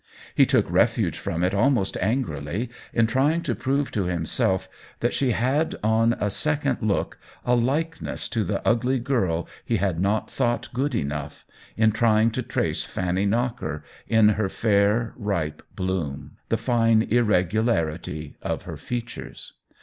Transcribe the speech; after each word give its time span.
He 0.33 0.47
took 0.47 0.67
refuge 0.71 1.19
from 1.19 1.43
it 1.43 1.53
almost 1.53 1.95
angrily 2.01 2.71
in 2.91 3.05
trying 3.05 3.43
to 3.43 3.53
prove 3.53 3.91
to 3.91 4.05
himself 4.05 4.67
that 4.99 5.13
she 5.13 5.29
had, 5.29 5.75
on 5.83 6.13
a 6.13 6.31
second 6.31 6.79
look, 6.81 7.19
a 7.45 7.53
likeness 7.55 8.27
to 8.29 8.43
the 8.43 8.67
ugly 8.67 8.97
girl 8.97 9.47
he 9.63 9.77
had 9.77 9.99
not 9.99 10.27
thought 10.27 10.69
good 10.73 10.95
enough— 10.95 11.45
in 11.77 11.91
trying 11.91 12.31
to 12.31 12.41
trace 12.41 12.83
Fanny 12.83 13.27
Knocker 13.27 13.83
in 14.07 14.29
her 14.29 14.49
fair, 14.49 14.89
6o 14.89 14.97
THE 14.97 15.03
WHEEL 15.03 15.09
OF 15.09 15.13
TIME 15.17 15.23
ripe 15.23 15.61
bloom, 15.75 16.31
the 16.49 16.57
fine 16.57 17.01
irregularity 17.03 18.37
of 18.41 18.63
her 18.63 18.77
feat 18.77 19.05
ures. 19.09 19.51